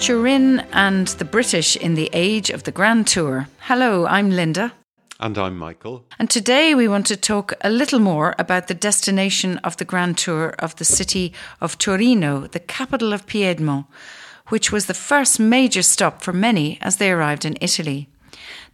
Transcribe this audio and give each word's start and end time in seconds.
Turin 0.00 0.60
and 0.72 1.08
the 1.08 1.24
British 1.24 1.76
in 1.76 1.94
the 1.94 2.08
age 2.12 2.50
of 2.50 2.62
the 2.62 2.70
Grand 2.70 3.08
Tour. 3.08 3.48
Hello, 3.60 4.06
I'm 4.06 4.30
Linda. 4.30 4.72
And 5.18 5.36
I'm 5.36 5.58
Michael. 5.58 6.04
And 6.20 6.30
today 6.30 6.74
we 6.74 6.86
want 6.86 7.06
to 7.06 7.16
talk 7.16 7.52
a 7.62 7.68
little 7.68 7.98
more 7.98 8.34
about 8.38 8.68
the 8.68 8.74
destination 8.74 9.58
of 9.58 9.76
the 9.76 9.84
Grand 9.84 10.16
Tour 10.16 10.54
of 10.60 10.76
the 10.76 10.84
city 10.84 11.32
of 11.60 11.78
Torino, 11.78 12.46
the 12.46 12.60
capital 12.60 13.12
of 13.12 13.26
Piedmont, 13.26 13.86
which 14.48 14.70
was 14.70 14.86
the 14.86 14.94
first 14.94 15.40
major 15.40 15.82
stop 15.82 16.22
for 16.22 16.32
many 16.32 16.78
as 16.80 16.96
they 16.96 17.10
arrived 17.10 17.44
in 17.44 17.58
Italy. 17.60 18.08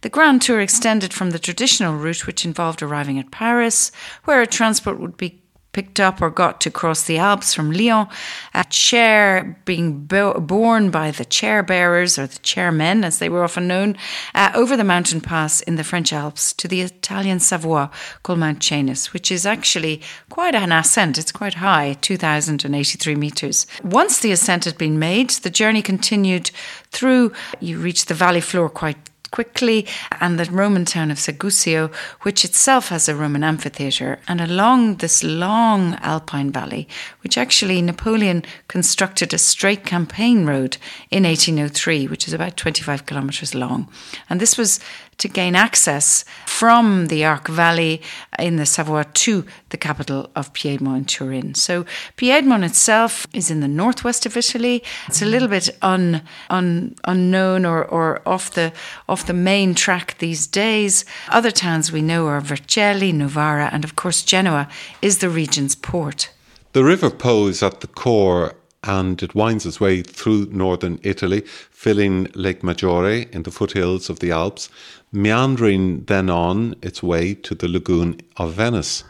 The 0.01 0.09
Grand 0.09 0.43
Tour 0.43 0.61
extended 0.61 1.11
from 1.11 1.31
the 1.31 1.39
traditional 1.39 1.95
route, 1.95 2.27
which 2.27 2.45
involved 2.45 2.83
arriving 2.83 3.17
at 3.17 3.31
Paris, 3.31 3.91
where 4.25 4.41
a 4.41 4.47
transport 4.47 4.99
would 4.99 5.17
be 5.17 5.41
picked 5.75 5.99
up 5.99 6.21
or 6.21 6.29
got 6.29 6.61
to 6.61 6.71
cross 6.71 7.03
the 7.03 7.17
Alps 7.17 7.53
from 7.53 7.69
Lyon, 7.69 8.07
a 8.53 8.63
chair 8.69 9.59
being 9.65 10.05
bo- 10.05 10.39
borne 10.39 10.89
by 10.89 11.11
the 11.11 11.25
chair 11.25 11.61
bearers 11.61 12.17
or 12.17 12.27
the 12.27 12.39
chairmen, 12.39 13.03
as 13.03 13.19
they 13.19 13.27
were 13.27 13.43
often 13.43 13.67
known, 13.67 13.97
uh, 14.33 14.51
over 14.55 14.77
the 14.77 14.85
mountain 14.85 15.19
pass 15.19 15.59
in 15.59 15.75
the 15.75 15.83
French 15.83 16.13
Alps 16.13 16.53
to 16.53 16.69
the 16.69 16.79
Italian 16.79 17.41
Savoie 17.41 17.89
called 18.23 18.39
Mount 18.39 18.59
Cenis, 18.59 19.11
which 19.11 19.29
is 19.29 19.45
actually 19.45 20.01
quite 20.29 20.55
an 20.55 20.71
ascent. 20.71 21.17
It's 21.17 21.33
quite 21.33 21.55
high, 21.55 21.97
2,083 21.99 23.15
meters. 23.15 23.67
Once 23.83 24.19
the 24.19 24.31
ascent 24.31 24.63
had 24.63 24.77
been 24.77 24.97
made, 24.97 25.31
the 25.31 25.49
journey 25.49 25.81
continued 25.81 26.51
through, 26.91 27.33
you 27.59 27.79
reach 27.79 28.05
the 28.05 28.13
valley 28.13 28.39
floor 28.39 28.69
quite 28.69 29.09
quickly, 29.35 29.85
and 30.21 30.39
the 30.39 30.49
Roman 30.49 30.85
town 30.85 31.11
of 31.11 31.17
Segusio, 31.17 31.93
which 32.21 32.45
itself 32.45 32.87
has 32.87 33.09
a 33.09 33.15
Roman 33.15 33.43
amphitheatre, 33.43 34.17
and 34.29 34.39
along 34.39 34.95
this 34.95 35.25
long 35.25 35.95
alpine 35.95 36.51
valley, 36.51 36.87
which 37.21 37.37
actually 37.37 37.81
Napoleon 37.81 38.45
constructed 38.69 39.33
a 39.33 39.37
straight 39.37 39.83
campaign 39.83 40.45
road 40.45 40.77
in 41.11 41.23
1803, 41.23 42.07
which 42.07 42.29
is 42.29 42.33
about 42.33 42.55
25 42.55 43.05
kilometres 43.05 43.53
long. 43.53 43.89
And 44.29 44.39
this 44.39 44.57
was 44.57 44.79
to 45.17 45.27
gain 45.27 45.55
access 45.55 46.25
from 46.45 47.07
the 47.07 47.23
Arc 47.23 47.47
Valley 47.47 48.01
in 48.37 48.57
the 48.57 48.65
Savoie 48.65 49.03
to 49.03 49.45
the 49.69 49.77
capital 49.77 50.29
of 50.35 50.51
Piedmont 50.53 50.97
and 50.97 51.07
Turin. 51.07 51.55
So 51.55 51.85
Piedmont 52.17 52.63
itself 52.63 53.25
is 53.33 53.49
in 53.49 53.61
the 53.61 53.67
northwest 53.67 54.25
of 54.25 54.35
Italy. 54.35 54.83
It's 55.07 55.21
a 55.21 55.25
little 55.25 55.47
bit 55.47 55.69
un, 55.81 56.21
un, 56.49 56.95
unknown 57.05 57.65
or, 57.65 57.85
or 57.85 58.21
off 58.25 58.51
the 58.51 58.73
off 59.07 59.24
the 59.25 59.33
main 59.33 59.75
track 59.75 60.17
these 60.19 60.47
days. 60.47 61.05
Other 61.29 61.51
towns 61.51 61.91
we 61.91 62.01
know 62.01 62.27
are 62.27 62.41
Vercelli, 62.41 63.11
Novara, 63.11 63.69
and 63.71 63.83
of 63.83 63.95
course 63.95 64.23
Genoa 64.23 64.67
is 65.01 65.19
the 65.19 65.29
region's 65.29 65.75
port. 65.75 66.31
The 66.73 66.83
River 66.83 67.09
Po 67.09 67.47
is 67.47 67.63
at 67.63 67.81
the 67.81 67.87
core 67.87 68.55
and 68.83 69.23
it 69.23 69.33
winds 69.33 69.65
its 69.65 69.79
way 69.79 70.03
through 70.03 70.47
northern 70.51 70.99
Italy, 71.01 71.41
filling 71.41 72.25
Lake 72.35 72.61
Maggiore 72.61 73.27
in 73.31 73.43
the 73.43 73.51
foothills 73.51 74.09
of 74.09 74.19
the 74.19 74.31
Alps, 74.31 74.69
meandering 75.11 76.03
then 76.05 76.29
on 76.29 76.75
its 76.81 77.01
way 77.01 77.33
to 77.33 77.55
the 77.55 77.67
lagoon 77.67 78.21
of 78.37 78.53
Venice. 78.53 79.03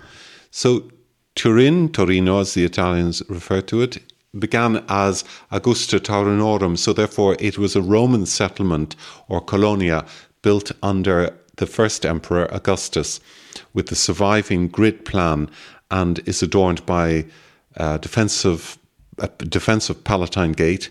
So 0.49 0.89
Turin, 1.35 1.89
Torino 1.89 2.39
as 2.39 2.53
the 2.53 2.63
Italians 2.63 3.21
refer 3.27 3.61
to 3.61 3.81
it, 3.81 3.97
began 4.39 4.83
as 4.89 5.23
Augusta 5.51 5.99
Taurinorum, 5.99 6.77
so 6.77 6.93
therefore 6.93 7.35
it 7.39 7.57
was 7.57 7.75
a 7.75 7.81
Roman 7.81 8.25
settlement 8.25 8.95
or 9.27 9.41
colonia 9.41 10.05
built 10.41 10.71
under 10.83 11.35
the 11.55 11.65
first 11.65 12.05
emperor 12.05 12.47
Augustus 12.53 13.19
with 13.73 13.87
the 13.87 13.95
surviving 13.95 14.67
grid 14.67 15.05
plan 15.05 15.49
and 15.89 16.19
is 16.27 16.43
adorned 16.43 16.85
by 16.85 17.25
uh, 17.77 17.97
defensive 17.97 18.77
a 19.17 19.27
defensive 19.27 20.03
Palatine 20.03 20.51
Gate. 20.51 20.89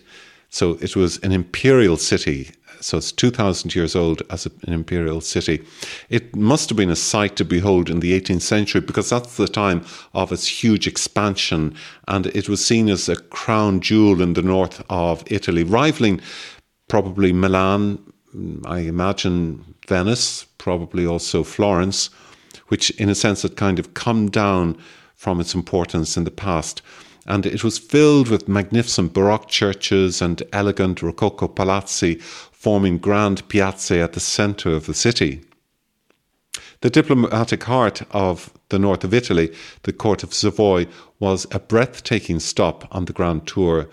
So 0.49 0.77
it 0.81 0.95
was 0.95 1.19
an 1.19 1.31
imperial 1.31 1.97
city. 1.97 2.51
So 2.81 2.97
it's 2.97 3.11
2,000 3.11 3.75
years 3.75 3.95
old 3.95 4.21
as 4.29 4.45
an 4.45 4.73
imperial 4.73 5.21
city. 5.21 5.63
It 6.09 6.35
must 6.35 6.69
have 6.69 6.77
been 6.77 6.89
a 6.89 6.95
sight 6.95 7.35
to 7.37 7.45
behold 7.45 7.89
in 7.89 7.99
the 7.99 8.19
18th 8.19 8.41
century 8.41 8.81
because 8.81 9.09
that's 9.09 9.37
the 9.37 9.47
time 9.47 9.85
of 10.13 10.31
its 10.31 10.47
huge 10.47 10.87
expansion. 10.87 11.75
And 12.07 12.27
it 12.27 12.49
was 12.49 12.65
seen 12.65 12.89
as 12.89 13.09
a 13.09 13.15
crown 13.15 13.79
jewel 13.81 14.21
in 14.21 14.33
the 14.33 14.41
north 14.41 14.83
of 14.89 15.23
Italy, 15.27 15.63
rivaling 15.63 16.21
probably 16.87 17.33
Milan, 17.33 17.99
I 18.65 18.79
imagine 18.79 19.75
Venice, 19.87 20.45
probably 20.57 21.05
also 21.05 21.43
Florence, 21.43 22.09
which 22.67 22.89
in 22.91 23.09
a 23.09 23.15
sense 23.15 23.43
had 23.43 23.55
kind 23.55 23.79
of 23.79 23.93
come 23.93 24.29
down 24.29 24.77
from 25.15 25.39
its 25.39 25.55
importance 25.55 26.17
in 26.17 26.23
the 26.23 26.31
past 26.31 26.81
and 27.25 27.45
it 27.45 27.63
was 27.63 27.77
filled 27.77 28.29
with 28.29 28.47
magnificent 28.47 29.13
Baroque 29.13 29.47
churches 29.47 30.21
and 30.21 30.43
elegant 30.53 31.01
Rococo 31.01 31.47
palazzi 31.47 32.21
forming 32.21 32.97
grand 32.97 33.47
piazze 33.47 34.03
at 34.03 34.13
the 34.13 34.19
centre 34.19 34.71
of 34.71 34.85
the 34.85 34.93
city. 34.93 35.41
The 36.81 36.89
diplomatic 36.89 37.63
heart 37.63 38.03
of 38.11 38.51
the 38.69 38.79
north 38.79 39.03
of 39.03 39.13
Italy, 39.13 39.53
the 39.83 39.93
court 39.93 40.23
of 40.23 40.33
Savoy, 40.33 40.87
was 41.19 41.47
a 41.51 41.59
breathtaking 41.59 42.39
stop 42.39 42.87
on 42.91 43.05
the 43.05 43.13
Grand 43.13 43.47
Tour, 43.47 43.89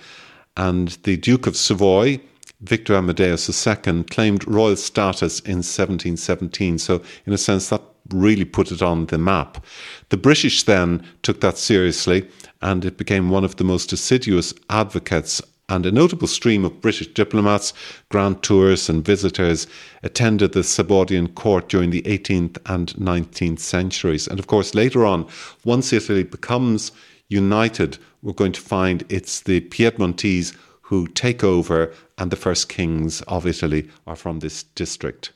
and 0.56 0.88
the 1.04 1.16
Duke 1.16 1.47
of 1.47 1.56
Savoy, 1.56 2.21
Victor 2.60 2.94
Amadeus 2.94 3.66
II, 3.66 4.04
claimed 4.04 4.47
royal 4.47 4.76
status 4.76 5.41
in 5.41 5.59
1717. 5.59 6.78
So, 6.78 7.03
in 7.26 7.32
a 7.32 7.38
sense, 7.38 7.69
that 7.71 7.82
really 8.12 8.44
put 8.44 8.70
it 8.70 8.82
on 8.82 9.06
the 9.06 9.18
map. 9.18 9.64
The 10.10 10.16
British 10.16 10.62
then 10.64 11.04
took 11.22 11.40
that 11.40 11.58
seriously 11.58 12.28
and 12.60 12.84
it 12.84 12.96
became 12.96 13.30
one 13.30 13.44
of 13.44 13.56
the 13.56 13.64
most 13.64 13.92
assiduous 13.92 14.54
advocates 14.70 15.42
and 15.68 15.86
a 15.86 15.92
notable 15.92 16.26
stream 16.26 16.64
of 16.64 16.80
British 16.80 17.06
diplomats, 17.08 17.72
grand 18.10 18.42
tours, 18.42 18.90
and 18.90 19.04
visitors 19.04 19.66
attended 20.02 20.52
the 20.52 20.60
Sabaudian 20.60 21.34
court 21.34 21.68
during 21.68 21.90
the 21.90 22.02
18th 22.02 22.58
and 22.66 22.92
19th 22.94 23.58
centuries. 23.58 24.28
And 24.28 24.38
of 24.38 24.48
course, 24.48 24.74
later 24.74 25.06
on, 25.06 25.26
once 25.64 25.92
Italy 25.92 26.24
becomes 26.24 26.92
united, 27.28 27.96
we're 28.20 28.34
going 28.34 28.52
to 28.52 28.60
find 28.60 29.04
it's 29.08 29.40
the 29.40 29.60
Piedmontese 29.60 30.52
who 30.82 31.06
take 31.06 31.42
over, 31.42 31.90
and 32.18 32.30
the 32.30 32.36
first 32.36 32.68
kings 32.68 33.22
of 33.22 33.46
Italy 33.46 33.88
are 34.06 34.16
from 34.16 34.40
this 34.40 34.62
district. 34.62 35.32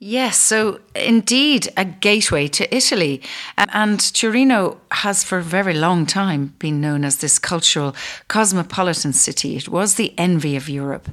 Yes, 0.00 0.38
so 0.38 0.78
indeed 0.94 1.72
a 1.76 1.84
gateway 1.84 2.46
to 2.46 2.72
Italy. 2.72 3.20
And 3.56 3.98
Torino 4.14 4.80
has 4.92 5.24
for 5.24 5.38
a 5.38 5.42
very 5.42 5.74
long 5.74 6.06
time 6.06 6.54
been 6.60 6.80
known 6.80 7.04
as 7.04 7.16
this 7.16 7.40
cultural 7.40 7.96
cosmopolitan 8.28 9.12
city. 9.12 9.56
It 9.56 9.68
was 9.68 9.94
the 9.94 10.14
envy 10.16 10.54
of 10.54 10.68
Europe. 10.68 11.08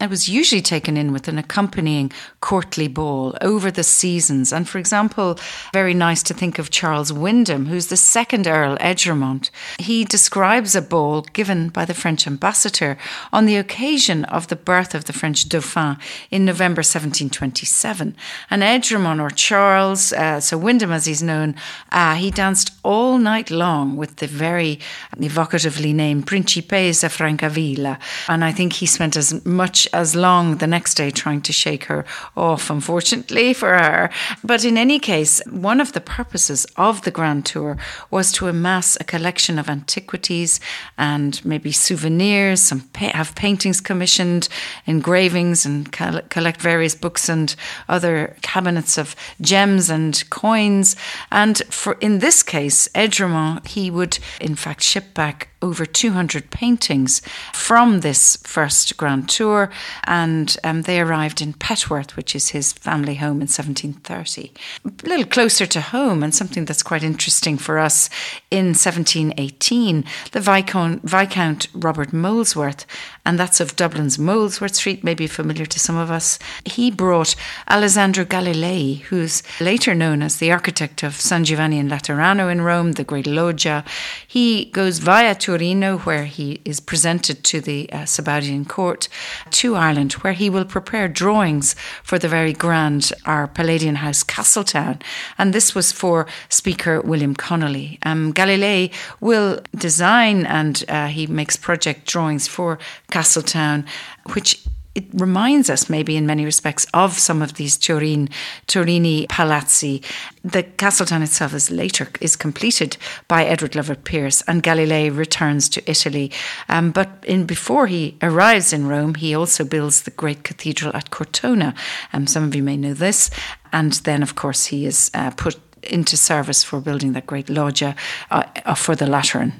It 0.00 0.10
was 0.10 0.28
usually 0.28 0.62
taken 0.62 0.96
in 0.96 1.12
with 1.12 1.28
an 1.28 1.38
accompanying 1.38 2.10
courtly 2.40 2.88
ball 2.88 3.36
over 3.40 3.70
the 3.70 3.84
seasons. 3.84 4.52
And 4.52 4.68
for 4.68 4.78
example, 4.78 5.38
very 5.72 5.94
nice 5.94 6.24
to 6.24 6.34
think 6.34 6.58
of 6.58 6.70
Charles 6.70 7.12
Wyndham, 7.12 7.66
who's 7.66 7.86
the 7.86 7.96
second 7.96 8.48
Earl 8.48 8.76
Egremont. 8.80 9.52
He 9.78 10.04
describes 10.04 10.74
a 10.74 10.82
ball 10.82 11.22
given 11.22 11.68
by 11.68 11.84
the 11.84 11.94
French 11.94 12.26
ambassador 12.26 12.98
on 13.32 13.46
the 13.46 13.56
occasion 13.56 14.24
of 14.24 14.48
the 14.48 14.56
birth 14.56 14.92
of 14.92 15.04
the 15.04 15.12
French 15.12 15.48
Dauphin 15.48 15.98
in 16.32 16.44
November 16.44 16.80
1727. 16.80 18.16
And 18.50 18.62
Egremont, 18.62 19.20
or 19.20 19.30
Charles, 19.30 20.12
uh, 20.12 20.40
so 20.40 20.58
Wyndham 20.58 20.92
as 20.92 21.06
he's 21.06 21.22
known, 21.22 21.54
uh, 21.92 22.14
he 22.14 22.30
danced 22.30 22.72
all 22.82 23.18
night 23.18 23.50
long 23.50 23.96
with 23.96 24.16
the 24.16 24.26
very 24.26 24.78
evocatively 25.16 25.94
named 25.94 26.26
Principessa 26.26 27.08
Francavilla. 27.08 27.98
And 28.28 28.44
I 28.44 28.52
think 28.52 28.74
he 28.74 28.86
spent 28.86 29.16
as 29.16 29.44
much 29.44 29.88
as 29.92 30.14
long 30.14 30.56
the 30.56 30.66
next 30.66 30.94
day 30.94 31.10
trying 31.10 31.42
to 31.42 31.52
shake 31.52 31.84
her 31.84 32.04
off, 32.36 32.70
unfortunately 32.70 33.54
for 33.54 33.70
her. 33.70 34.10
But 34.42 34.64
in 34.64 34.76
any 34.76 34.98
case, 34.98 35.42
one 35.50 35.80
of 35.80 35.92
the 35.92 36.00
purposes 36.00 36.66
of 36.76 37.02
the 37.02 37.10
Grand 37.10 37.46
Tour 37.46 37.76
was 38.10 38.32
to 38.32 38.48
amass 38.48 38.96
a 39.00 39.04
collection 39.04 39.58
of 39.58 39.68
antiquities 39.68 40.60
and 40.98 41.44
maybe 41.44 41.72
souvenirs, 41.72 42.60
some 42.60 42.82
pa- 42.92 43.12
have 43.14 43.34
paintings 43.34 43.80
commissioned, 43.80 44.48
engravings, 44.86 45.66
and 45.66 45.90
collect 45.92 46.60
various 46.60 46.94
books 46.94 47.28
and 47.28 47.54
other 47.88 48.13
cabinets 48.42 48.98
of 48.98 49.16
gems 49.40 49.90
and 49.90 50.14
coins. 50.30 50.96
And 51.30 51.58
for 51.70 51.94
in 52.00 52.18
this 52.18 52.42
case, 52.42 52.88
Egremont, 52.94 53.66
he 53.68 53.90
would 53.90 54.18
in 54.40 54.54
fact 54.54 54.82
ship 54.82 55.14
back 55.14 55.48
over 55.64 55.86
200 55.86 56.50
paintings 56.50 57.22
from 57.54 58.00
this 58.00 58.36
first 58.44 58.96
Grand 58.98 59.28
Tour, 59.30 59.70
and 60.04 60.56
um, 60.62 60.82
they 60.82 61.00
arrived 61.00 61.40
in 61.40 61.54
Petworth, 61.54 62.16
which 62.16 62.36
is 62.36 62.50
his 62.50 62.74
family 62.74 63.14
home 63.14 63.40
in 63.40 63.48
1730. 63.48 64.52
A 64.84 65.08
little 65.08 65.24
closer 65.24 65.64
to 65.64 65.80
home, 65.80 66.22
and 66.22 66.34
something 66.34 66.66
that's 66.66 66.82
quite 66.82 67.02
interesting 67.02 67.56
for 67.56 67.78
us 67.78 68.10
in 68.50 68.66
1718, 68.66 70.04
the 70.32 70.40
Viscount, 70.40 71.02
Viscount 71.02 71.68
Robert 71.72 72.12
Molesworth 72.12 72.84
and 73.24 73.38
that's 73.38 73.60
of 73.60 73.76
Dublin's 73.76 74.18
Molesworth 74.18 74.74
Street, 74.74 75.02
maybe 75.02 75.26
familiar 75.26 75.64
to 75.66 75.80
some 75.80 75.96
of 75.96 76.10
us. 76.10 76.38
He 76.64 76.90
brought 76.90 77.34
Alessandro 77.70 78.24
Galilei, 78.24 79.00
who's 79.02 79.42
later 79.60 79.94
known 79.94 80.22
as 80.22 80.36
the 80.36 80.52
architect 80.52 81.02
of 81.02 81.14
San 81.14 81.44
Giovanni 81.44 81.78
in 81.78 81.88
Laterano 81.88 82.50
in 82.52 82.60
Rome, 82.60 82.92
the 82.92 83.04
Great 83.04 83.26
Loggia. 83.26 83.84
He 84.26 84.66
goes 84.66 84.98
via 84.98 85.34
Torino, 85.34 85.98
where 85.98 86.26
he 86.26 86.60
is 86.64 86.80
presented 86.80 87.44
to 87.44 87.60
the 87.60 87.90
uh, 87.92 87.98
Sabaudian 88.00 88.68
court, 88.68 89.08
to 89.50 89.74
Ireland, 89.74 90.12
where 90.14 90.34
he 90.34 90.50
will 90.50 90.66
prepare 90.66 91.08
drawings 91.08 91.74
for 92.02 92.18
the 92.18 92.28
very 92.28 92.52
grand, 92.52 93.12
our 93.24 93.48
Palladian 93.48 93.96
house, 93.96 94.22
Castletown. 94.22 94.98
And 95.38 95.52
this 95.52 95.74
was 95.74 95.92
for 95.92 96.26
Speaker 96.50 97.00
William 97.00 97.34
Conolly. 97.34 97.98
Um, 98.02 98.34
Galilei 98.34 98.92
will 99.20 99.60
design 99.74 100.44
and 100.44 100.84
uh, 100.88 101.06
he 101.06 101.26
makes 101.26 101.56
project 101.56 102.06
drawings 102.06 102.46
for 102.46 102.78
Castletown, 103.14 103.84
which 104.32 104.66
it 104.96 105.04
reminds 105.12 105.70
us, 105.70 105.88
maybe 105.88 106.16
in 106.16 106.26
many 106.26 106.44
respects, 106.44 106.84
of 106.92 107.12
some 107.12 107.42
of 107.42 107.54
these 107.54 107.76
Turin, 107.76 108.28
Turini 108.66 109.28
palazzi. 109.28 110.02
The 110.42 110.64
Castletown 110.64 111.22
itself 111.22 111.54
is 111.54 111.70
later 111.70 112.08
is 112.20 112.34
completed 112.34 112.96
by 113.28 113.44
Edward 113.44 113.76
Lovett 113.76 114.02
Pearce, 114.02 114.42
and 114.48 114.64
Galilei 114.64 115.16
returns 115.16 115.68
to 115.68 115.90
Italy. 115.90 116.32
Um, 116.68 116.90
but 116.90 117.08
in 117.24 117.46
before 117.46 117.86
he 117.86 118.16
arrives 118.20 118.72
in 118.72 118.88
Rome, 118.88 119.14
he 119.14 119.32
also 119.32 119.64
builds 119.64 120.02
the 120.02 120.10
great 120.10 120.42
cathedral 120.42 120.96
at 120.96 121.10
Cortona. 121.10 121.72
Um, 122.12 122.26
some 122.26 122.42
of 122.42 122.56
you 122.56 122.64
may 122.64 122.76
know 122.76 122.94
this, 122.94 123.30
and 123.72 123.92
then, 124.08 124.22
of 124.24 124.34
course, 124.34 124.66
he 124.66 124.86
is 124.86 125.12
uh, 125.14 125.30
put 125.30 125.56
into 125.84 126.16
service 126.16 126.64
for 126.64 126.80
building 126.80 127.12
that 127.12 127.26
great 127.26 127.48
loggia 127.48 127.94
uh, 128.30 128.42
uh 128.64 128.74
for 128.74 128.96
the 128.96 129.06
Lateran. 129.06 129.52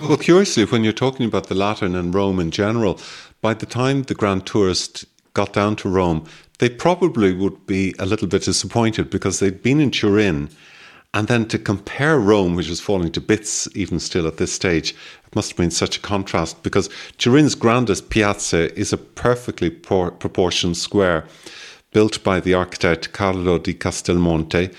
Well, 0.00 0.16
curiously, 0.16 0.64
when 0.64 0.84
you're 0.84 0.92
talking 0.94 1.26
about 1.26 1.48
the 1.48 1.54
Latin 1.54 1.94
and 1.94 2.14
Rome 2.14 2.40
in 2.40 2.50
general, 2.50 2.98
by 3.42 3.52
the 3.52 3.66
time 3.66 4.02
the 4.02 4.14
grand 4.14 4.46
tourist 4.46 5.04
got 5.34 5.52
down 5.52 5.76
to 5.76 5.88
Rome, 5.88 6.24
they 6.58 6.70
probably 6.70 7.34
would 7.34 7.66
be 7.66 7.94
a 7.98 8.06
little 8.06 8.26
bit 8.26 8.44
disappointed 8.44 9.10
because 9.10 9.38
they'd 9.38 9.62
been 9.62 9.80
in 9.80 9.90
Turin. 9.90 10.48
And 11.12 11.28
then 11.28 11.46
to 11.48 11.58
compare 11.58 12.18
Rome, 12.18 12.54
which 12.54 12.70
is 12.70 12.80
falling 12.80 13.12
to 13.12 13.20
bits 13.20 13.68
even 13.76 14.00
still 14.00 14.26
at 14.26 14.38
this 14.38 14.52
stage, 14.52 14.92
it 15.26 15.36
must 15.36 15.50
have 15.50 15.58
been 15.58 15.70
such 15.70 15.98
a 15.98 16.00
contrast 16.00 16.62
because 16.62 16.88
Turin's 17.18 17.54
grandest 17.54 18.08
piazza 18.08 18.74
is 18.78 18.94
a 18.94 18.98
perfectly 18.98 19.68
por- 19.68 20.10
proportioned 20.10 20.78
square 20.78 21.26
built 21.92 22.24
by 22.24 22.40
the 22.40 22.54
architect 22.54 23.12
Carlo 23.12 23.58
di 23.58 23.74
Castellamonte, 23.74 24.74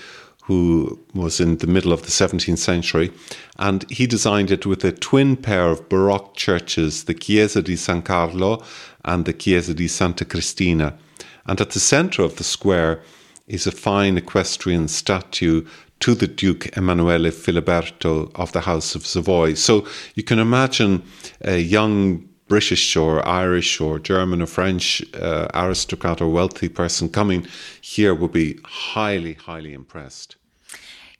who 0.46 0.98
was 1.14 1.40
in 1.40 1.56
the 1.58 1.66
middle 1.66 1.92
of 1.92 2.02
the 2.02 2.10
17th 2.10 2.58
century, 2.58 3.10
and 3.58 3.90
he 3.90 4.06
designed 4.06 4.50
it 4.50 4.66
with 4.66 4.84
a 4.84 4.92
twin 4.92 5.36
pair 5.36 5.68
of 5.68 5.88
Baroque 5.88 6.34
churches, 6.36 7.04
the 7.04 7.14
Chiesa 7.14 7.62
di 7.62 7.76
San 7.76 8.02
Carlo 8.02 8.62
and 9.04 9.24
the 9.24 9.32
Chiesa 9.32 9.72
di 9.72 9.88
Santa 9.88 10.24
Cristina. 10.24 10.98
And 11.46 11.60
at 11.60 11.70
the 11.70 11.80
centre 11.80 12.22
of 12.22 12.36
the 12.36 12.44
square 12.44 13.02
is 13.46 13.66
a 13.66 13.72
fine 13.72 14.18
equestrian 14.18 14.88
statue 14.88 15.66
to 16.00 16.14
the 16.14 16.26
Duke 16.26 16.76
Emanuele 16.76 17.30
Filiberto 17.30 18.30
of 18.34 18.52
the 18.52 18.62
House 18.62 18.94
of 18.94 19.06
Savoy. 19.06 19.54
So 19.54 19.86
you 20.14 20.22
can 20.22 20.38
imagine 20.38 21.02
a 21.40 21.58
young 21.58 22.28
British 22.48 22.96
or 22.96 23.26
Irish 23.26 23.80
or 23.80 23.98
German 23.98 24.42
or 24.42 24.46
French 24.46 25.02
uh, 25.14 25.48
aristocrat 25.54 26.20
or 26.20 26.28
wealthy 26.28 26.68
person 26.68 27.08
coming 27.08 27.46
here 27.80 28.14
would 28.14 28.32
be 28.32 28.58
highly, 28.64 29.34
highly 29.34 29.72
impressed. 29.72 30.36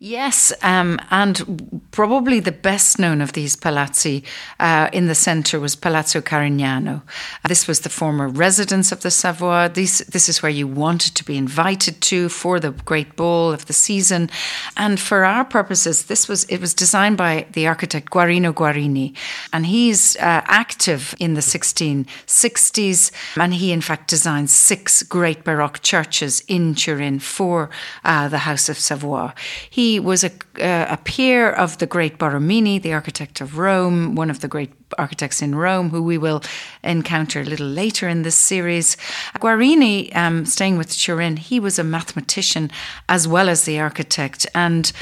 Yes, 0.01 0.53
um, 0.61 0.99
and 1.13 1.81
probably 1.93 2.41
the 2.41 2.51
best 2.51 2.99
known 2.99 3.21
of 3.21 3.33
these 3.33 3.55
palazzi 3.55 4.25
uh, 4.59 4.91
in 4.93 5.07
the 5.07 5.15
centre 5.15 5.61
was 5.61 5.77
Palazzo 5.77 6.21
Carignano. 6.21 7.03
This 7.47 7.69
was 7.69 7.81
the 7.81 7.89
former 7.89 8.27
residence 8.27 8.91
of 8.91 9.03
the 9.03 9.13
Savoy. 9.13 9.69
This, 9.69 9.99
this 10.01 10.29
is 10.29 10.43
where 10.43 10.51
you 10.51 10.67
wanted 10.67 11.15
to 11.15 11.25
be 11.25 11.37
invited 11.37 12.01
to 12.03 12.29
for 12.29 12.59
the 12.59 12.73
great 12.73 13.15
ball 13.15 13.53
of 13.53 13.67
the 13.67 13.73
season. 13.73 14.31
And 14.77 14.99
for 14.99 15.25
our 15.25 15.45
purposes, 15.45 16.07
this 16.07 16.27
was 16.27 16.43
it 16.45 16.61
was 16.61 16.75
designed 16.75 17.17
by 17.17 17.47
the 17.53 17.69
architect 17.69 18.11
Guarino 18.11 18.53
Guarini, 18.53 19.15
and 19.53 19.65
he's 19.65 20.17
uh, 20.17 20.43
active 20.47 21.15
in 21.21 21.35
the 21.35 21.41
1660s. 21.41 23.13
And 23.41 23.55
he, 23.55 23.71
in 23.71 23.81
fact, 23.81 24.11
designed 24.11 24.51
six 24.51 25.05
great 25.05 25.45
Baroque 25.45 25.83
churches 25.83 26.43
in 26.49 26.75
Turin 26.75 27.21
for 27.21 27.71
uh, 28.05 28.27
the 28.29 28.39
House 28.39 28.69
of 28.69 28.77
Savoy. 28.77 29.31
He 29.71 29.84
was 30.01 30.25
a, 30.25 30.31
uh, 30.61 30.95
a 30.95 30.99
peer 31.05 31.51
of 31.51 31.79
the 31.79 31.87
great 31.87 32.19
Borromini, 32.19 32.81
the 32.81 32.93
architect 32.93 33.41
of 33.41 33.59
Rome, 33.59 34.15
one 34.15 34.31
of 34.31 34.41
the 34.41 34.49
great 34.49 34.84
architects 34.99 35.43
in 35.43 35.55
Rome, 35.55 35.91
who 35.91 36.03
we 36.03 36.19
will 36.19 36.43
encounter 36.83 37.41
a 37.41 37.45
little 37.45 37.67
later 37.67 38.09
in 38.09 38.23
this 38.23 38.37
series. 38.37 38.97
Guarini, 39.37 40.15
um, 40.17 40.45
staying 40.45 40.79
with 40.79 40.97
Turin, 40.97 41.37
he 41.37 41.61
was 41.61 41.79
a 41.79 41.85
mathematician 41.85 42.71
as 43.09 43.29
well 43.29 43.49
as 43.49 43.65
the 43.65 43.79
architect. 43.79 44.47
And 44.55 44.93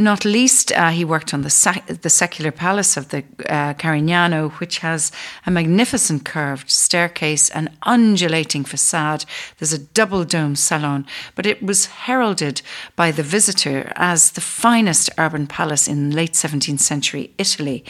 not 0.00 0.24
least, 0.24 0.70
uh, 0.72 0.90
he 0.90 1.04
worked 1.04 1.34
on 1.34 1.42
the, 1.42 1.98
the 2.02 2.08
secular 2.08 2.52
palace 2.52 2.96
of 2.96 3.08
the 3.08 3.24
uh, 3.48 3.74
Carignano, 3.74 4.52
which 4.60 4.78
has 4.78 5.10
a 5.44 5.50
magnificent 5.50 6.24
curved 6.24 6.70
staircase 6.70 7.50
and 7.50 7.68
undulating 7.82 8.62
facade. 8.62 9.24
There's 9.58 9.72
a 9.72 9.78
double 9.78 10.24
dome 10.24 10.54
salon, 10.54 11.04
but 11.34 11.46
it 11.46 11.60
was 11.64 11.86
heralded 11.86 12.62
by 12.94 13.10
the 13.10 13.24
visitor 13.24 13.92
as 13.96 14.32
the 14.32 14.40
finest 14.40 15.10
urban 15.18 15.48
palace 15.48 15.88
in 15.88 16.12
late 16.12 16.34
17th 16.34 16.80
century 16.80 17.32
Italy. 17.36 17.84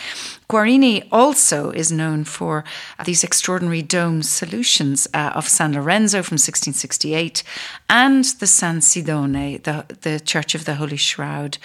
Guarini 0.49 1.07
also 1.13 1.71
is 1.71 1.93
known 1.93 2.25
for 2.25 2.65
these 3.05 3.23
extraordinary 3.23 3.83
dome 3.83 4.23
solutions 4.23 5.07
uh, 5.13 5.33
of 5.35 5.47
San 5.47 5.75
Lorenzo 5.75 6.23
from 6.23 6.37
1668 6.37 7.43
and 7.91 8.25
the 8.25 8.47
San 8.47 8.81
Sindone, 8.81 9.63
the, 9.63 9.85
the 10.01 10.19
Church 10.21 10.55
of 10.55 10.65
the 10.65 10.77
Holy 10.77 10.97
Shroud. 10.97 11.59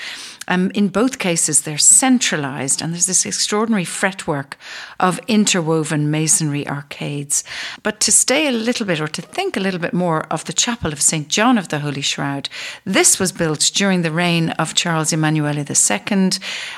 Um, 0.50 0.70
in 0.72 0.90
both 0.90 1.20
cases, 1.20 1.62
they're 1.62 1.78
centralized, 1.78 2.82
and 2.82 2.92
there's 2.92 3.06
this 3.06 3.26
extraordinary 3.26 3.86
fretwork 3.86 4.58
of 5.00 5.20
interwoven 5.28 6.12
masonry 6.12 6.68
arcades. 6.68 7.46
But 7.84 8.02
to 8.02 8.12
stay 8.12 8.48
a 8.48 8.52
little 8.52 8.86
bit, 8.86 9.00
or 9.00 9.08
to 9.08 9.22
think 9.22 9.56
a 9.56 9.62
little 9.62 9.80
bit 9.80 9.94
more 9.94 10.26
of 10.30 10.44
the 10.44 10.52
Chapel 10.52 10.92
of 10.92 11.02
St. 11.02 11.30
John 11.30 11.58
of 11.58 11.70
the 11.70 11.80
Holy 11.80 12.02
Shroud, 12.02 12.50
this 12.84 13.18
was 13.18 13.32
built 13.32 13.72
during 13.74 14.02
the 14.02 14.12
reign 14.12 14.50
of 14.52 14.74
Charles 14.74 15.14
Emanuele 15.14 15.60
II. 15.60 16.30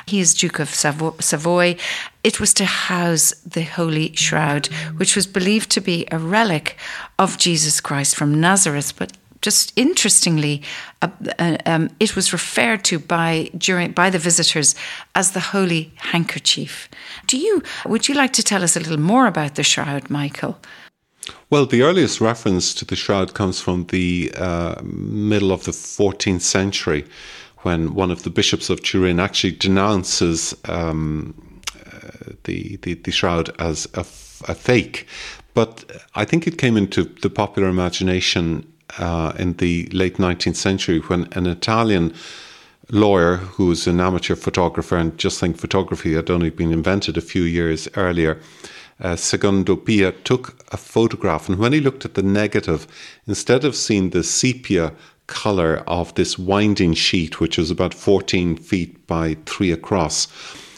He 0.06 0.20
is 0.20 0.36
Duke 0.36 0.60
of 0.60 0.70
Savoy. 0.70 1.78
It 2.26 2.40
was 2.40 2.56
to 2.56 2.66
house 2.66 3.36
the 3.46 3.62
Holy 3.62 4.16
Shroud, 4.16 4.66
which 4.98 5.16
was 5.16 5.28
believed 5.28 5.70
to 5.70 5.80
be 5.80 6.08
a 6.12 6.18
relic 6.18 6.76
of 7.20 7.38
Jesus 7.38 7.80
Christ 7.80 8.16
from 8.16 8.42
Nazareth, 8.42 8.94
but 8.98 9.12
just 9.44 9.72
interestingly, 9.76 10.64
uh, 11.04 11.10
uh, 11.38 11.58
um, 11.68 11.92
it 12.00 12.16
was 12.16 12.34
referred 12.34 12.84
to 12.86 12.98
by 12.98 13.52
during 13.56 13.92
by 13.92 14.10
the 14.10 14.18
visitors 14.18 14.74
as 15.14 15.34
the 15.34 15.40
holy 15.40 15.92
handkerchief. 15.98 16.90
Do 17.28 17.38
you 17.38 17.62
would 17.86 18.08
you 18.08 18.16
like 18.16 18.34
to 18.34 18.44
tell 18.44 18.64
us 18.64 18.76
a 18.76 18.80
little 18.80 19.00
more 19.00 19.28
about 19.28 19.54
the 19.54 19.64
shroud, 19.64 20.10
Michael? 20.10 20.58
Well, 21.52 21.68
the 21.68 21.84
earliest 21.84 22.22
reference 22.22 22.74
to 22.74 22.86
the 22.86 22.96
shroud 22.96 23.36
comes 23.36 23.62
from 23.62 23.86
the 23.86 24.32
uh, 24.36 24.82
middle 24.82 25.52
of 25.52 25.64
the 25.66 25.74
14th 25.74 26.42
century, 26.42 27.06
when 27.58 27.94
one 27.94 28.10
of 28.10 28.24
the 28.24 28.32
bishops 28.32 28.72
of 28.72 28.82
Turin 28.82 29.20
actually 29.20 29.56
denounces 29.58 30.56
um, 30.66 31.36
the, 32.46 32.78
the, 32.78 32.96
the 32.96 33.12
shroud 33.12 33.50
as 33.60 33.88
a, 33.94 34.02
a 34.50 34.56
fake. 34.56 35.08
But 35.54 35.86
I 36.16 36.26
think 36.26 36.48
it 36.48 36.58
came 36.58 36.78
into 36.78 37.04
the 37.04 37.30
popular 37.30 37.70
imagination 37.70 38.66
uh, 38.98 39.34
in 39.38 39.54
the 39.54 39.88
late 39.92 40.18
19th 40.18 40.56
century 40.56 41.00
when 41.00 41.28
an 41.34 41.48
Italian 41.48 42.14
lawyer 42.92 43.38
who 43.38 43.68
was 43.68 43.88
an 43.88 44.00
amateur 44.00 44.36
photographer 44.36 44.98
and 44.98 45.18
just 45.18 45.40
think 45.40 45.58
photography 45.58 46.14
had 46.14 46.30
only 46.30 46.50
been 46.50 46.72
invented 46.72 47.18
a 47.18 47.22
few 47.22 47.44
years 47.44 47.88
earlier. 47.96 48.40
Uh, 49.00 49.16
Secondo 49.16 49.76
Pia 49.76 50.12
took 50.12 50.58
a 50.72 50.78
photograph, 50.78 51.50
and 51.50 51.58
when 51.58 51.74
he 51.74 51.82
looked 51.82 52.06
at 52.06 52.14
the 52.14 52.24
negative, 52.24 52.88
instead 53.28 53.66
of 53.66 53.76
seeing 53.76 54.12
the 54.12 54.24
sepia 54.24 54.94
color 55.28 55.84
of 55.88 56.14
this 56.16 56.38
winding 56.40 56.94
sheet, 56.94 57.40
which 57.40 57.58
was 57.58 57.72
about 57.72 57.94
14 57.94 58.56
feet 58.58 59.06
by 59.08 59.36
three 59.46 59.72
across, 59.72 60.28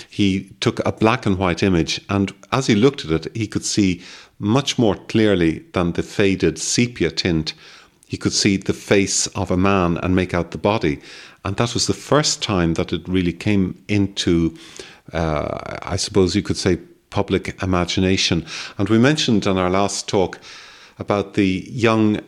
he 0.10 0.52
took 0.60 0.80
a 0.86 0.92
black 0.92 1.26
and 1.26 1.38
white 1.38 1.64
image. 1.64 2.02
And 2.10 2.34
as 2.52 2.68
he 2.68 2.76
looked 2.76 3.06
at 3.06 3.12
it, 3.12 3.36
he 3.36 3.48
could 3.48 3.66
see 3.66 4.02
much 4.40 4.78
more 4.78 4.96
clearly 4.96 5.60
than 5.74 5.94
the 5.94 6.04
faded 6.04 6.60
sepia 6.60 7.12
tint 7.12 7.54
he 8.08 8.18
could 8.18 8.34
see 8.34 8.56
the 8.56 8.74
face 8.74 9.28
of 9.28 9.52
a 9.52 9.58
man 9.58 9.98
and 9.98 10.16
make 10.16 10.34
out 10.34 10.52
the 10.52 10.58
body. 10.58 11.00
And 11.44 11.58
that 11.58 11.74
was 11.74 11.88
the 11.88 11.94
first 11.94 12.42
time 12.42 12.76
that 12.76 12.94
it 12.94 13.08
really 13.08 13.34
came 13.34 13.84
into, 13.90 14.58
uh, 15.12 15.78
I 15.82 15.98
suppose 15.98 16.36
you 16.36 16.42
could 16.42 16.58
say, 16.58 16.78
public 17.10 17.62
imagination. 17.62 18.46
And 18.78 18.88
we 18.88 18.98
mentioned 18.98 19.46
in 19.46 19.58
our 19.58 19.70
last 19.70 20.08
talk 20.08 20.40
about 21.00 21.34
the 21.34 21.66
young 21.70 22.22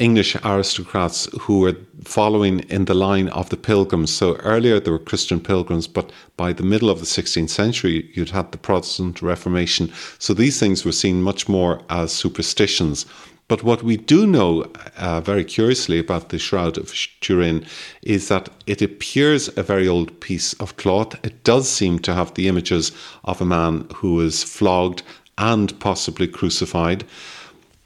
English 0.00 0.34
aristocrats 0.42 1.28
who 1.42 1.60
were 1.60 1.76
following 2.04 2.60
in 2.70 2.86
the 2.86 2.94
line 2.94 3.28
of 3.28 3.50
the 3.50 3.56
pilgrims. 3.56 4.12
So 4.12 4.36
earlier 4.36 4.80
there 4.80 4.94
were 4.94 4.98
Christian 4.98 5.40
pilgrims, 5.40 5.86
but 5.86 6.10
by 6.38 6.54
the 6.54 6.62
middle 6.62 6.88
of 6.88 7.00
the 7.00 7.06
16th 7.06 7.50
century, 7.50 8.10
you'd 8.14 8.30
had 8.30 8.50
the 8.50 8.58
Protestant 8.58 9.20
Reformation. 9.20 9.92
So 10.18 10.32
these 10.32 10.58
things 10.58 10.84
were 10.84 10.92
seen 10.92 11.22
much 11.22 11.48
more 11.48 11.82
as 11.90 12.12
superstitions. 12.12 13.04
But 13.46 13.62
what 13.62 13.82
we 13.82 13.96
do 13.96 14.26
know 14.26 14.70
uh, 14.96 15.20
very 15.20 15.44
curiously 15.44 15.98
about 15.98 16.28
the 16.28 16.38
Shroud 16.38 16.78
of 16.78 16.94
Turin 17.20 17.66
is 18.00 18.28
that 18.28 18.48
it 18.66 18.80
appears 18.80 19.48
a 19.56 19.62
very 19.62 19.88
old 19.88 20.20
piece 20.20 20.52
of 20.54 20.76
cloth. 20.76 21.14
It 21.24 21.44
does 21.44 21.68
seem 21.68 21.98
to 22.00 22.14
have 22.14 22.32
the 22.34 22.48
images 22.48 22.92
of 23.24 23.40
a 23.40 23.44
man 23.44 23.88
who 23.96 24.14
was 24.14 24.44
flogged 24.44 25.02
and 25.36 25.78
possibly 25.80 26.28
crucified. 26.28 27.04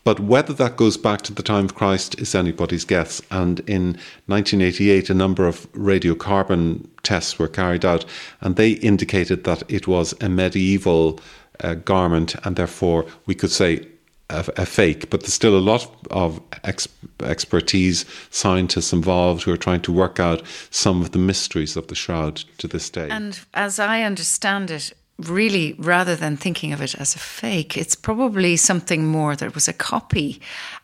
But 0.05 0.21
whether 0.21 0.53
that 0.53 0.77
goes 0.77 0.97
back 0.99 1.23
to 1.23 1.33
the 1.33 1.43
time 1.43 1.65
of 1.65 1.75
Christ 1.75 2.21
is 2.21 2.35
anybody's 2.35 2.85
guess. 2.85 3.23
And 3.31 3.61
in 3.61 3.99
1988, 4.27 5.09
a 5.11 5.15
number 5.15 5.47
of 5.47 5.71
radiocarbon 5.73 6.87
tests 7.03 7.39
were 7.39 7.49
carried 7.49 7.85
out, 7.85 8.05
and 8.41 8.57
they 8.57 8.73
indicated 8.73 9.45
that 9.45 9.63
it 9.69 9.89
was 9.89 10.15
a 10.21 10.29
medieval 10.29 11.21
uh, 11.61 11.75
garment, 11.75 12.35
and 12.45 12.57
therefore 12.57 13.07
we 13.27 13.35
could 13.35 13.51
say 13.51 13.87
a, 14.31 14.45
a, 14.57 14.67
fake. 14.67 15.11
But 15.11 15.21
there's 15.21 15.35
still 15.35 15.57
a 15.57 15.61
lot 15.61 15.91
of 16.11 16.41
ex- 16.65 16.89
expertise, 17.23 18.05
scientists 18.31 18.93
involved 18.93 19.45
who 19.45 19.53
are 19.53 19.57
trying 19.57 19.83
to 19.83 19.93
work 19.93 20.19
out 20.19 20.43
some 20.71 21.01
of 21.01 21.13
the 21.13 21.19
mysteries 21.19 21.77
of 21.77 21.87
the 21.89 21.95
shroud 21.95 22.37
to 22.59 22.69
this 22.69 22.91
day. 22.91 23.09
And 23.11 23.39
as 23.55 23.79
I 23.79 24.03
understand 24.03 24.71
it, 24.71 24.93
really, 25.19 25.75
rather 25.79 26.17
than 26.17 26.37
thinking 26.37 26.73
of 26.73 26.81
it 26.83 26.95
as 26.97 27.15
a 27.15 27.19
fake, 27.19 27.77
it's 27.77 27.95
probably 27.95 28.57
something 28.57 29.07
more 29.07 29.37
that 29.37 29.55
was 29.55 29.69
a 29.69 29.73
copy 29.73 30.41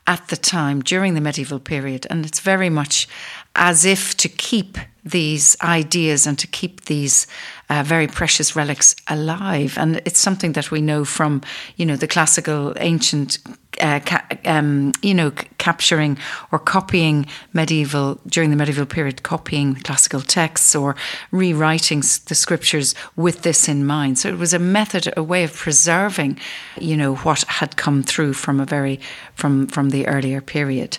at 0.07 0.29
the 0.29 0.37
time 0.37 0.81
during 0.83 1.15
the 1.15 1.21
medieval 1.21 1.59
period. 1.59 2.07
And 2.11 2.25
it's 2.25 2.41
very 2.41 2.71
much 2.71 3.09
as 3.57 3.85
if 3.85 4.17
to 4.19 4.29
keep 4.29 4.79
these 5.05 5.57
ideas 5.63 6.27
and 6.27 6.39
to 6.39 6.47
keep 6.47 6.85
these 6.85 7.27
uh, 7.69 7.83
very 7.85 8.07
precious 8.07 8.55
relics 8.55 8.95
alive. 9.09 9.79
And 9.79 10.03
it's 10.05 10.21
something 10.21 10.53
that 10.53 10.71
we 10.71 10.81
know 10.81 11.05
from, 11.05 11.43
you 11.77 11.87
know, 11.87 11.97
the 11.97 12.07
classical 12.07 12.75
ancient, 12.79 13.39
uh, 13.81 14.01
um, 14.45 14.93
you 15.03 15.15
know, 15.15 15.33
capturing 15.61 16.19
or 16.51 16.59
copying 16.59 17.27
medieval, 17.53 18.19
during 18.27 18.51
the 18.51 18.57
medieval 18.57 18.87
period, 18.87 19.23
copying 19.23 19.77
classical 19.77 20.21
texts 20.21 20.75
or 20.75 20.97
rewriting 21.31 22.01
the 22.01 22.35
scriptures 22.35 22.95
with 23.15 23.43
this 23.43 23.69
in 23.69 23.87
mind. 23.87 24.19
So 24.19 24.29
it 24.29 24.39
was 24.39 24.53
a 24.53 24.59
method, 24.59 25.13
a 25.17 25.23
way 25.23 25.45
of 25.45 25.55
preserving, 25.55 26.41
you 26.79 26.97
know, 26.97 27.15
what 27.17 27.43
had 27.43 27.77
come 27.77 28.03
through 28.03 28.33
from 28.33 28.59
a 28.59 28.67
very, 28.67 28.99
from, 29.35 29.69
from 29.69 29.91
the 29.91 30.09
earlier 30.09 30.41
period. 30.41 30.99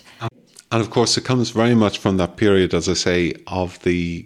And 0.72 0.80
of 0.80 0.88
course, 0.88 1.18
it 1.18 1.24
comes 1.24 1.50
very 1.50 1.74
much 1.74 1.98
from 1.98 2.16
that 2.16 2.36
period, 2.36 2.72
as 2.72 2.88
I 2.88 2.94
say, 2.94 3.34
of 3.46 3.78
the 3.80 4.24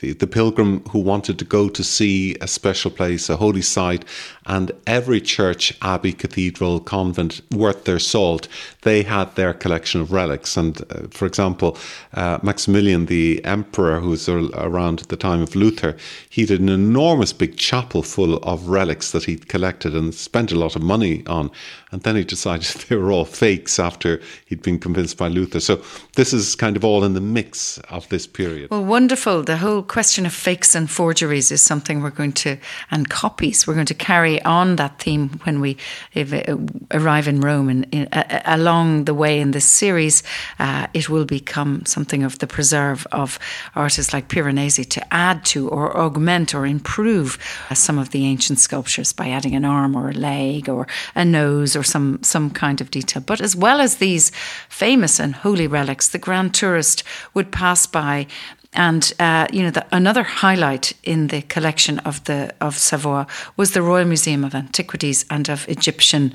the, 0.00 0.12
the 0.12 0.26
pilgrim 0.26 0.80
who 0.90 0.98
wanted 0.98 1.38
to 1.38 1.44
go 1.44 1.68
to 1.68 1.84
see 1.84 2.36
a 2.40 2.48
special 2.48 2.90
place, 2.90 3.28
a 3.28 3.36
holy 3.36 3.62
site, 3.62 4.04
and 4.46 4.72
every 4.86 5.20
church, 5.20 5.76
abbey, 5.82 6.12
cathedral, 6.12 6.80
convent 6.80 7.40
worth 7.50 7.84
their 7.84 7.98
salt, 7.98 8.48
they 8.82 9.02
had 9.02 9.34
their 9.34 9.52
collection 9.52 10.00
of 10.00 10.12
relics. 10.12 10.56
And 10.56 10.80
uh, 10.90 11.08
for 11.10 11.26
example, 11.26 11.76
uh, 12.14 12.38
Maximilian, 12.42 13.06
the 13.06 13.44
emperor 13.44 14.00
who 14.00 14.10
was 14.10 14.28
around 14.28 15.02
at 15.02 15.08
the 15.08 15.16
time 15.16 15.42
of 15.42 15.54
Luther, 15.54 15.96
he 16.30 16.46
did 16.46 16.60
an 16.60 16.68
enormous 16.68 17.32
big 17.32 17.56
chapel 17.56 18.02
full 18.02 18.36
of 18.38 18.68
relics 18.68 19.12
that 19.12 19.24
he'd 19.24 19.48
collected 19.48 19.94
and 19.94 20.14
spent 20.14 20.52
a 20.52 20.58
lot 20.58 20.76
of 20.76 20.82
money 20.82 21.26
on. 21.26 21.50
And 21.90 22.02
then 22.02 22.16
he 22.16 22.24
decided 22.24 22.66
they 22.88 22.96
were 22.96 23.12
all 23.12 23.24
fakes 23.24 23.78
after 23.78 24.20
he'd 24.46 24.62
been 24.62 24.78
convinced 24.78 25.18
by 25.18 25.28
Luther. 25.28 25.60
So 25.60 25.82
this 26.14 26.32
is 26.32 26.54
kind 26.54 26.76
of 26.76 26.84
all 26.84 27.04
in 27.04 27.14
the 27.14 27.20
mix 27.20 27.78
of 27.90 28.08
this 28.08 28.26
period. 28.26 28.70
Well, 28.70 28.84
wonderful. 28.84 29.42
The 29.42 29.58
whole 29.58 29.77
question 29.82 30.26
of 30.26 30.32
fakes 30.32 30.74
and 30.74 30.90
forgeries 30.90 31.50
is 31.50 31.62
something 31.62 32.02
we're 32.02 32.10
going 32.10 32.32
to, 32.32 32.56
and 32.90 33.08
copies, 33.08 33.66
we're 33.66 33.74
going 33.74 33.86
to 33.86 33.94
carry 33.94 34.42
on 34.42 34.76
that 34.76 34.98
theme 34.98 35.40
when 35.44 35.60
we 35.60 35.76
uh, 36.16 36.56
arrive 36.92 37.28
in 37.28 37.40
Rome. 37.40 37.68
And 37.68 37.86
in, 37.92 38.08
uh, 38.12 38.42
along 38.44 39.04
the 39.04 39.14
way 39.14 39.40
in 39.40 39.52
this 39.52 39.64
series, 39.64 40.22
uh, 40.58 40.86
it 40.94 41.08
will 41.08 41.24
become 41.24 41.84
something 41.86 42.22
of 42.22 42.38
the 42.38 42.46
preserve 42.46 43.06
of 43.12 43.38
artists 43.74 44.12
like 44.12 44.28
Piranesi 44.28 44.88
to 44.90 45.14
add 45.14 45.44
to 45.46 45.68
or 45.68 45.96
augment 45.96 46.54
or 46.54 46.66
improve 46.66 47.38
uh, 47.70 47.74
some 47.74 47.98
of 47.98 48.10
the 48.10 48.24
ancient 48.24 48.58
sculptures 48.58 49.12
by 49.12 49.28
adding 49.28 49.54
an 49.54 49.64
arm 49.64 49.96
or 49.96 50.10
a 50.10 50.14
leg 50.14 50.68
or 50.68 50.86
a 51.14 51.24
nose 51.24 51.76
or 51.76 51.82
some, 51.82 52.18
some 52.22 52.50
kind 52.50 52.80
of 52.80 52.90
detail. 52.90 53.22
But 53.26 53.40
as 53.40 53.54
well 53.56 53.80
as 53.80 53.96
these 53.96 54.30
famous 54.68 55.20
and 55.20 55.34
holy 55.34 55.66
relics, 55.66 56.08
the 56.08 56.18
grand 56.18 56.54
tourist 56.54 57.04
would 57.34 57.52
pass 57.52 57.86
by 57.86 58.26
and 58.74 59.12
uh, 59.18 59.46
you 59.50 59.62
know, 59.62 59.70
the, 59.70 59.86
another 59.92 60.22
highlight 60.22 60.92
in 61.02 61.28
the 61.28 61.42
collection 61.42 61.98
of 62.00 62.22
the 62.24 62.52
of 62.60 62.76
Savoie 62.76 63.26
was 63.56 63.72
the 63.72 63.80
Royal 63.80 64.04
Museum 64.04 64.44
of 64.44 64.54
Antiquities 64.54 65.24
and 65.30 65.48
of 65.48 65.66
Egyptian 65.68 66.34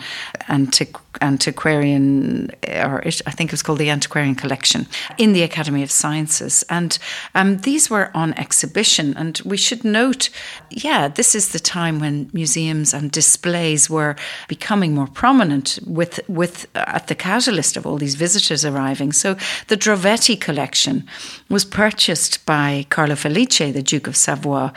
antiqu- 0.50 1.00
antiquarian, 1.22 2.50
or 2.68 3.04
I 3.06 3.32
think 3.32 3.50
it 3.50 3.54
was 3.54 3.62
called 3.62 3.78
the 3.78 3.92
Antiquarian 3.92 4.34
Collection 4.34 4.88
in 5.18 5.34
the 5.34 5.44
Academy 5.44 5.84
of 5.84 5.92
Sciences, 5.92 6.64
and 6.70 6.98
um, 7.36 7.58
these 7.58 7.90
were 7.90 8.10
on 8.16 8.34
exhibition. 8.34 9.14
And 9.16 9.40
we 9.46 9.58
should 9.58 9.84
note, 9.84 10.30
yeah, 10.72 11.08
this 11.08 11.36
is 11.36 11.50
the 11.50 11.60
time 11.60 12.00
when 12.00 12.32
museums 12.34 12.96
and 12.96 13.12
displays 13.12 13.92
were 13.92 14.16
becoming 14.48 14.96
more 14.96 15.08
prominent 15.08 15.78
with 15.86 16.20
with 16.28 16.68
uh, 16.76 16.84
at 16.88 17.08
the 17.08 17.16
catalyst 17.16 17.78
of 17.78 17.86
all 17.86 17.98
these 17.98 18.16
visitors 18.16 18.66
arriving. 18.66 19.12
So 19.14 19.36
the 19.68 19.78
Drovetti 19.78 20.40
collection 20.40 21.08
was 21.48 21.64
purchased 21.64 22.23
by 22.46 22.86
Carlo 22.90 23.16
Felice, 23.16 23.72
the 23.74 23.82
Duke 23.82 24.08
of 24.08 24.16
Savoy, 24.16 24.72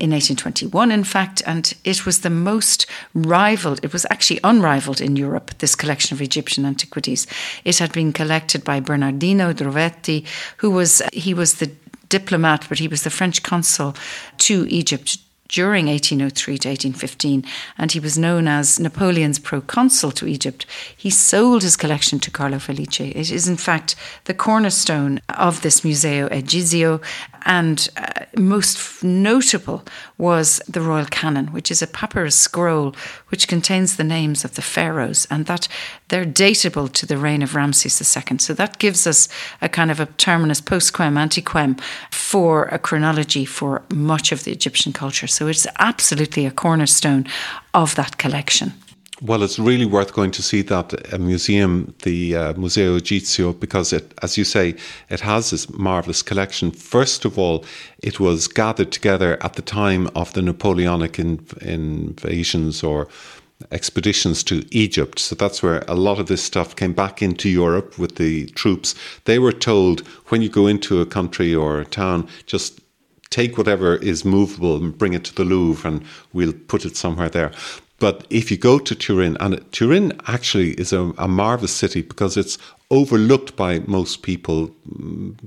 in 0.00 0.10
1821, 0.10 0.90
in 0.90 1.04
fact, 1.04 1.42
and 1.46 1.72
it 1.84 2.06
was 2.06 2.20
the 2.20 2.30
most 2.30 2.86
rivaled, 3.14 3.80
it 3.82 3.92
was 3.92 4.06
actually 4.10 4.40
unrivaled 4.44 5.00
in 5.00 5.16
Europe, 5.16 5.58
this 5.58 5.74
collection 5.74 6.14
of 6.14 6.22
Egyptian 6.22 6.64
antiquities. 6.64 7.26
It 7.64 7.78
had 7.78 7.92
been 7.92 8.12
collected 8.12 8.64
by 8.64 8.80
Bernardino 8.80 9.52
Drovetti, 9.52 10.24
who 10.58 10.70
was, 10.70 11.02
he 11.12 11.34
was 11.34 11.54
the 11.54 11.70
diplomat, 12.08 12.66
but 12.68 12.78
he 12.78 12.88
was 12.88 13.02
the 13.02 13.10
French 13.10 13.42
consul 13.42 13.94
to 14.38 14.66
Egypt 14.68 15.18
during 15.52 15.86
1803 15.86 16.58
to 16.58 16.68
1815, 16.70 17.44
and 17.76 17.92
he 17.92 18.00
was 18.00 18.16
known 18.16 18.48
as 18.48 18.80
Napoleon's 18.80 19.38
proconsul 19.38 20.10
to 20.10 20.26
Egypt. 20.26 20.64
He 20.96 21.10
sold 21.10 21.62
his 21.62 21.76
collection 21.76 22.18
to 22.20 22.30
Carlo 22.30 22.58
Felice. 22.58 23.00
It 23.00 23.30
is, 23.30 23.46
in 23.46 23.58
fact, 23.58 23.94
the 24.24 24.34
cornerstone 24.34 25.20
of 25.28 25.60
this 25.60 25.84
Museo 25.84 26.28
Egizio, 26.30 27.02
and 27.44 27.88
uh, 27.98 28.24
most 28.36 29.04
notable 29.04 29.84
was 30.16 30.58
the 30.66 30.80
Royal 30.80 31.06
Canon, 31.06 31.48
which 31.48 31.70
is 31.70 31.82
a 31.82 31.86
papyrus 31.86 32.34
scroll 32.34 32.96
which 33.32 33.48
contains 33.48 33.96
the 33.96 34.04
names 34.04 34.44
of 34.44 34.54
the 34.54 34.62
pharaohs, 34.62 35.26
and 35.30 35.46
that 35.46 35.66
they're 36.08 36.26
datable 36.26 36.92
to 36.92 37.06
the 37.06 37.16
reign 37.16 37.42
of 37.42 37.54
Ramses 37.54 38.16
II. 38.16 38.38
So 38.38 38.52
that 38.52 38.78
gives 38.78 39.06
us 39.06 39.26
a 39.62 39.70
kind 39.70 39.90
of 39.90 39.98
a 39.98 40.06
terminus 40.06 40.60
postquem 40.60 41.14
antequem 41.14 41.80
for 42.10 42.66
a 42.66 42.78
chronology 42.78 43.46
for 43.46 43.82
much 43.90 44.32
of 44.32 44.44
the 44.44 44.52
Egyptian 44.52 44.92
culture. 44.92 45.26
So 45.26 45.48
it's 45.48 45.66
absolutely 45.78 46.44
a 46.44 46.50
cornerstone 46.50 47.26
of 47.72 47.94
that 47.94 48.18
collection. 48.18 48.74
Well, 49.24 49.44
it's 49.44 49.56
really 49.56 49.84
worth 49.84 50.12
going 50.12 50.32
to 50.32 50.42
see 50.42 50.62
that 50.62 51.14
uh, 51.14 51.18
museum, 51.18 51.94
the 52.02 52.34
uh, 52.34 52.54
Museo 52.54 52.98
Egizio, 52.98 53.52
because 53.58 53.92
it, 53.92 54.12
as 54.20 54.36
you 54.36 54.42
say, 54.42 54.74
it 55.10 55.20
has 55.20 55.50
this 55.50 55.70
marvelous 55.70 56.22
collection. 56.22 56.72
First 56.72 57.24
of 57.24 57.38
all, 57.38 57.64
it 58.02 58.18
was 58.18 58.48
gathered 58.48 58.90
together 58.90 59.40
at 59.40 59.52
the 59.52 59.62
time 59.62 60.10
of 60.16 60.32
the 60.32 60.42
Napoleonic 60.42 61.20
invasions 61.20 62.82
or 62.82 63.06
expeditions 63.70 64.42
to 64.42 64.64
Egypt. 64.72 65.20
So 65.20 65.36
that's 65.36 65.62
where 65.62 65.84
a 65.86 65.94
lot 65.94 66.18
of 66.18 66.26
this 66.26 66.42
stuff 66.42 66.74
came 66.74 66.92
back 66.92 67.22
into 67.22 67.48
Europe 67.48 67.96
with 67.96 68.16
the 68.16 68.46
troops. 68.46 68.96
They 69.26 69.38
were 69.38 69.52
told 69.52 70.00
when 70.30 70.42
you 70.42 70.48
go 70.48 70.66
into 70.66 71.00
a 71.00 71.06
country 71.06 71.54
or 71.54 71.78
a 71.78 71.84
town, 71.84 72.26
just 72.46 72.80
take 73.30 73.56
whatever 73.56 73.94
is 73.96 74.24
movable 74.24 74.76
and 74.76 74.98
bring 74.98 75.12
it 75.12 75.22
to 75.24 75.34
the 75.34 75.44
Louvre 75.44 75.88
and 75.88 76.04
we'll 76.32 76.52
put 76.52 76.84
it 76.84 76.96
somewhere 76.96 77.28
there. 77.30 77.52
But 78.02 78.26
if 78.30 78.50
you 78.50 78.56
go 78.56 78.80
to 78.80 78.96
Turin, 78.96 79.36
and 79.38 79.64
Turin 79.70 80.12
actually 80.26 80.72
is 80.72 80.92
a, 80.92 81.12
a 81.18 81.28
marvelous 81.28 81.72
city 81.72 82.02
because 82.02 82.36
it's 82.36 82.58
overlooked 82.90 83.54
by 83.54 83.78
most 83.86 84.22
people. 84.22 84.74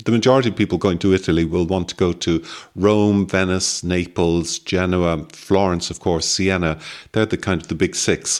The 0.05 0.13
majority 0.13 0.47
of 0.47 0.55
people 0.55 0.77
going 0.77 0.99
to 0.99 1.13
Italy 1.13 1.43
will 1.43 1.65
want 1.65 1.89
to 1.89 1.95
go 1.95 2.13
to 2.13 2.41
Rome, 2.77 3.27
Venice, 3.27 3.83
Naples, 3.83 4.57
Genoa, 4.59 5.25
Florence, 5.33 5.89
of 5.89 5.99
course, 5.99 6.29
Siena. 6.29 6.79
They're 7.11 7.25
the 7.25 7.35
kind 7.35 7.61
of 7.61 7.67
the 7.67 7.75
big 7.75 7.93
six. 7.93 8.39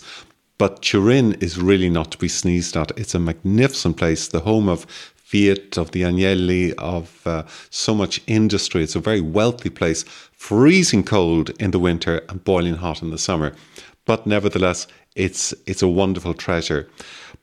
But 0.58 0.82
Turin 0.82 1.34
is 1.42 1.58
really 1.58 1.90
not 1.90 2.12
to 2.12 2.18
be 2.18 2.30
sneezed 2.30 2.78
at. 2.78 2.98
It's 2.98 3.16
a 3.16 3.20
magnificent 3.20 3.98
place, 3.98 4.30
the 4.30 4.40
home 4.40 4.70
of 4.70 4.86
Fiat, 5.26 5.78
of 5.78 5.92
the 5.92 6.04
Agnelli, 6.04 6.74
of 6.78 7.28
uh, 7.28 7.44
so 7.70 7.94
much 7.94 8.22
industry. 8.28 8.82
It's 8.82 8.96
a 8.96 9.02
very 9.02 9.20
wealthy 9.20 9.70
place, 9.70 10.06
freezing 10.32 11.04
cold 11.04 11.50
in 11.60 11.72
the 11.72 11.80
winter 11.80 12.22
and 12.30 12.42
boiling 12.46 12.76
hot 12.76 13.02
in 13.02 13.10
the 13.10 13.18
summer. 13.18 13.52
But 14.06 14.26
nevertheless, 14.26 14.88
it's 15.16 15.54
it's 15.66 15.82
a 15.82 15.88
wonderful 15.88 16.34
treasure. 16.34 16.88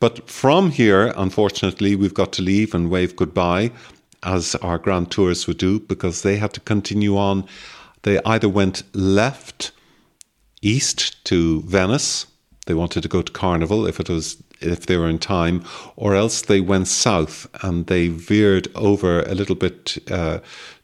But 0.01 0.29
from 0.29 0.71
here, 0.71 1.13
unfortunately, 1.17 1.95
we've 1.95 2.15
got 2.15 2.33
to 2.35 2.43
leave 2.43 2.75
and 2.75 2.91
wave 2.91 3.15
goodbye, 3.15 3.71
as 4.23 4.55
our 4.57 4.79
grand 4.79 5.11
tourists 5.11 5.47
would 5.47 5.59
do, 5.59 5.81
because 5.81 6.23
they 6.23 6.37
had 6.37 6.53
to 6.55 6.61
continue 6.61 7.17
on. 7.17 7.45
They 8.03 8.19
either 8.25 8.49
went 8.49 8.83
left, 8.95 9.71
east 10.61 11.25
to 11.27 11.63
Venice. 11.63 12.27
They 12.67 12.75
wanted 12.75 13.03
to 13.03 13.09
go 13.09 13.23
to 13.23 13.33
Carnival 13.33 13.87
if 13.87 14.01
it 14.01 14.09
was 14.09 14.43
if 14.61 14.87
they 14.87 14.97
were 14.97 15.09
in 15.09 15.19
time, 15.19 15.65
or 15.97 16.15
else 16.15 16.43
they 16.43 16.61
went 16.61 16.89
south 16.89 17.49
and 17.65 17.87
they 17.87 18.09
veered 18.09 18.69
over 18.75 19.23
a 19.23 19.35
little 19.35 19.57
bit 19.57 19.99
uh, 20.11 20.39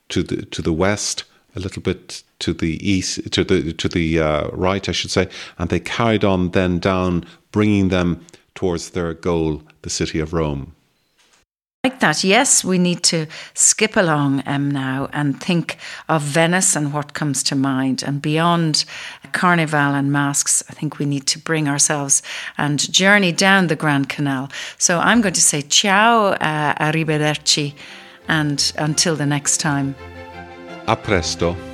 to 0.08 0.22
the 0.22 0.44
to 0.46 0.62
the 0.62 0.72
west, 0.72 1.24
a 1.58 1.60
little 1.60 1.82
bit 1.82 2.22
to 2.38 2.52
the 2.52 2.78
east, 2.88 3.30
to 3.32 3.44
the 3.44 3.72
to 3.72 3.88
the 3.88 4.20
uh, 4.20 4.48
right, 4.52 4.88
I 4.88 4.92
should 4.92 5.10
say, 5.10 5.28
and 5.58 5.68
they 5.68 5.80
carried 5.80 6.24
on 6.24 6.50
then 6.50 6.78
down, 6.78 7.24
bringing 7.50 7.88
them 7.88 8.24
towards 8.54 8.90
their 8.90 9.14
goal, 9.14 9.62
the 9.82 9.90
city 9.90 10.20
of 10.20 10.32
Rome. 10.32 10.72
Like 11.84 12.00
that, 12.00 12.24
yes, 12.24 12.64
we 12.64 12.76
need 12.76 13.02
to 13.04 13.26
skip 13.54 13.96
along 13.96 14.42
um, 14.46 14.70
now 14.70 15.08
and 15.12 15.40
think 15.40 15.78
of 16.08 16.22
Venice 16.22 16.74
and 16.74 16.92
what 16.92 17.14
comes 17.14 17.42
to 17.44 17.54
mind. 17.54 18.02
And 18.02 18.20
beyond 18.20 18.84
carnival 19.32 19.94
and 19.94 20.10
masks, 20.10 20.62
I 20.68 20.72
think 20.72 20.98
we 20.98 21.06
need 21.06 21.26
to 21.28 21.38
bring 21.38 21.68
ourselves 21.68 22.22
and 22.56 22.92
journey 22.92 23.30
down 23.30 23.68
the 23.68 23.76
Grand 23.76 24.08
Canal. 24.08 24.50
So 24.76 24.98
I'm 24.98 25.20
going 25.20 25.34
to 25.34 25.40
say 25.40 25.62
ciao, 25.62 26.32
uh, 26.32 26.74
arrivederci, 26.74 27.74
and 28.26 28.72
until 28.76 29.14
the 29.14 29.26
next 29.26 29.58
time. 29.58 29.94
A 30.88 30.96
presto. 30.96 31.67